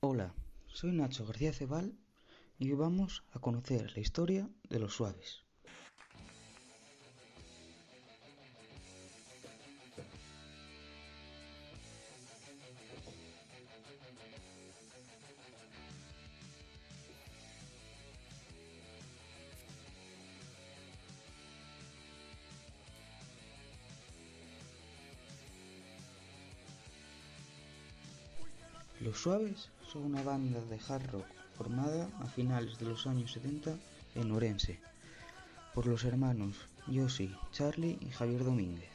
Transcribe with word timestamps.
Hola, 0.00 0.32
soy 0.68 0.92
Nacho 0.92 1.26
García 1.26 1.52
Cebal 1.52 1.98
y 2.56 2.70
vamos 2.70 3.24
a 3.32 3.40
conocer 3.40 3.90
la 3.94 4.00
historia 4.00 4.48
de 4.68 4.78
los 4.78 4.94
suaves. 4.94 5.42
Los 29.00 29.18
Suaves 29.20 29.68
son 29.92 30.06
una 30.06 30.22
banda 30.22 30.60
de 30.60 30.80
hard 30.88 31.10
rock 31.12 31.26
formada 31.56 32.08
a 32.18 32.26
finales 32.26 32.78
de 32.78 32.86
los 32.86 33.06
años 33.06 33.32
70 33.32 33.76
en 34.16 34.30
Orense 34.32 34.80
por 35.72 35.86
los 35.86 36.02
hermanos 36.02 36.56
Yossi, 36.88 37.32
Charlie 37.52 37.98
y 38.00 38.10
Javier 38.10 38.42
Domínguez. 38.42 38.90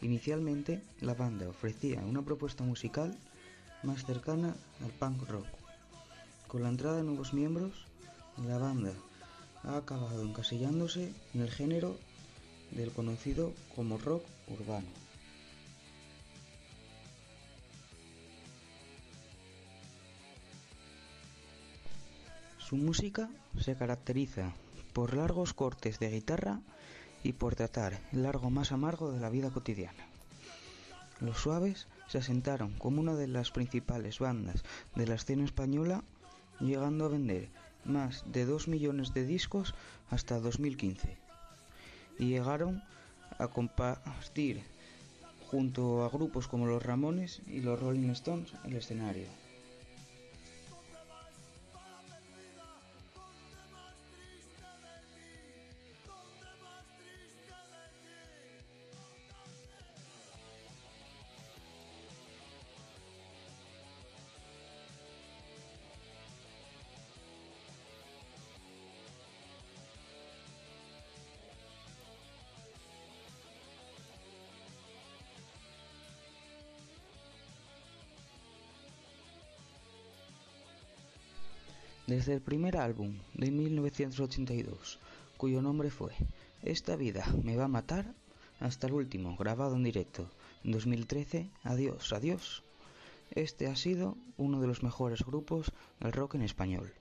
Inicialmente, 0.00 0.82
la 1.02 1.12
banda 1.12 1.46
ofrecía 1.46 2.00
una 2.00 2.22
propuesta 2.22 2.64
musical 2.64 3.14
más 3.82 4.06
cercana 4.06 4.56
al 4.82 4.90
punk 4.92 5.28
rock. 5.28 5.46
Con 6.48 6.62
la 6.62 6.70
entrada 6.70 6.96
de 6.96 7.02
nuevos 7.02 7.34
miembros, 7.34 7.86
la 8.46 8.56
banda 8.56 8.94
ha 9.62 9.76
acabado 9.76 10.22
encasillándose 10.22 11.12
en 11.34 11.42
el 11.42 11.50
género 11.50 11.98
del 12.70 12.92
conocido 12.92 13.52
como 13.74 13.98
rock 13.98 14.24
urbano. 14.48 14.88
Su 22.74 22.80
música 22.80 23.30
se 23.56 23.76
caracteriza 23.76 24.52
por 24.94 25.14
largos 25.14 25.54
cortes 25.54 26.00
de 26.00 26.10
guitarra 26.10 26.58
y 27.22 27.34
por 27.34 27.54
tratar 27.54 28.00
el 28.10 28.24
largo 28.24 28.50
más 28.50 28.72
amargo 28.72 29.12
de 29.12 29.20
la 29.20 29.30
vida 29.30 29.50
cotidiana. 29.50 30.04
Los 31.20 31.38
Suaves 31.38 31.86
se 32.08 32.18
asentaron 32.18 32.72
como 32.72 33.00
una 33.00 33.14
de 33.14 33.28
las 33.28 33.52
principales 33.52 34.18
bandas 34.18 34.64
de 34.96 35.06
la 35.06 35.14
escena 35.14 35.44
española, 35.44 36.02
llegando 36.58 37.04
a 37.04 37.10
vender 37.10 37.48
más 37.84 38.24
de 38.26 38.44
2 38.44 38.66
millones 38.66 39.14
de 39.14 39.24
discos 39.24 39.72
hasta 40.10 40.40
2015. 40.40 41.16
Y 42.18 42.30
llegaron 42.30 42.82
a 43.38 43.46
compartir 43.46 44.64
junto 45.48 46.04
a 46.04 46.08
grupos 46.08 46.48
como 46.48 46.66
los 46.66 46.82
Ramones 46.82 47.40
y 47.46 47.60
los 47.60 47.78
Rolling 47.78 48.10
Stones 48.10 48.52
el 48.64 48.74
escenario. 48.74 49.43
Desde 82.06 82.34
el 82.34 82.42
primer 82.42 82.76
álbum 82.76 83.18
de 83.32 83.50
1982, 83.50 84.98
cuyo 85.38 85.62
nombre 85.62 85.90
fue 85.90 86.12
Esta 86.62 86.96
vida 86.96 87.24
me 87.42 87.56
va 87.56 87.64
a 87.64 87.68
matar, 87.68 88.12
hasta 88.60 88.88
el 88.88 88.92
último, 88.92 89.36
grabado 89.36 89.76
en 89.76 89.84
directo 89.84 90.28
en 90.64 90.72
2013, 90.72 91.48
Adiós, 91.62 92.12
adiós. 92.12 92.62
Este 93.30 93.68
ha 93.68 93.76
sido 93.76 94.18
uno 94.36 94.60
de 94.60 94.66
los 94.66 94.82
mejores 94.82 95.24
grupos 95.24 95.72
del 95.98 96.12
rock 96.12 96.34
en 96.34 96.42
español. 96.42 96.92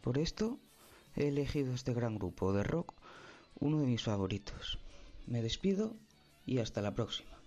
Por 0.00 0.18
esto, 0.18 0.58
he 1.16 1.26
elegido 1.26 1.74
este 1.74 1.92
gran 1.92 2.14
grupo 2.20 2.52
de 2.52 2.62
rock, 2.62 2.94
uno 3.58 3.80
de 3.80 3.86
mis 3.86 4.04
favoritos. 4.04 4.78
Me 5.26 5.42
despido 5.42 5.96
y 6.46 6.58
hasta 6.58 6.82
la 6.82 6.94
próxima. 6.94 7.37